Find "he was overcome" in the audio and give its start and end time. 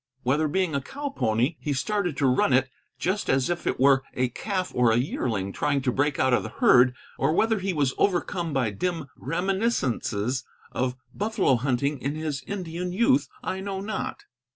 7.59-8.51